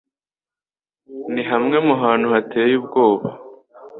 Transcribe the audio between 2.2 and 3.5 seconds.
hateye ubwoba